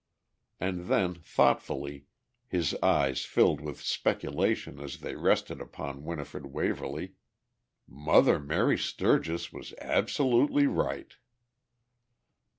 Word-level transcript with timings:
And 0.59 0.85
then, 0.87 1.13
thoughtfully, 1.13 2.07
his 2.47 2.73
eyes 2.81 3.23
filled 3.23 3.61
with 3.61 3.79
speculation 3.81 4.79
as 4.79 4.97
they 5.01 5.13
rested 5.13 5.61
upon 5.61 6.03
Winifred 6.03 6.47
Waverly, 6.47 7.17
"Mother 7.87 8.39
Mary 8.39 8.79
Sturgis 8.79 9.53
was 9.53 9.75
absolutely 9.79 10.65
right!" 10.65 11.15